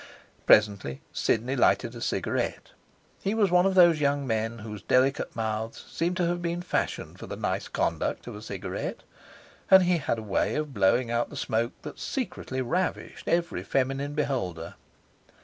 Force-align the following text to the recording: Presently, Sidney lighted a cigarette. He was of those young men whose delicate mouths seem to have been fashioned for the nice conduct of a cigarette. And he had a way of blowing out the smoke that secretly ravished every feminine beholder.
Presently, 0.47 0.99
Sidney 1.13 1.55
lighted 1.55 1.93
a 1.93 2.01
cigarette. 2.01 2.71
He 3.21 3.35
was 3.35 3.51
of 3.51 3.75
those 3.75 4.01
young 4.01 4.25
men 4.25 4.57
whose 4.57 4.81
delicate 4.81 5.35
mouths 5.35 5.85
seem 5.91 6.15
to 6.15 6.25
have 6.25 6.41
been 6.41 6.63
fashioned 6.63 7.19
for 7.19 7.27
the 7.27 7.35
nice 7.35 7.67
conduct 7.67 8.25
of 8.25 8.35
a 8.35 8.41
cigarette. 8.41 9.03
And 9.69 9.83
he 9.83 9.97
had 9.99 10.17
a 10.17 10.23
way 10.23 10.55
of 10.55 10.73
blowing 10.73 11.11
out 11.11 11.29
the 11.29 11.35
smoke 11.37 11.73
that 11.83 11.99
secretly 11.99 12.63
ravished 12.63 13.27
every 13.27 13.61
feminine 13.61 14.15
beholder. 14.15 14.73